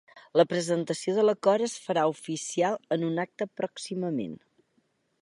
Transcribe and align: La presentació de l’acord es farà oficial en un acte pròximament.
La 0.39 0.45
presentació 0.53 1.13
de 1.17 1.25
l’acord 1.25 1.67
es 1.67 1.77
farà 1.85 2.07
oficial 2.15 2.81
en 2.97 3.09
un 3.13 3.25
acte 3.29 3.51
pròximament. 3.63 4.37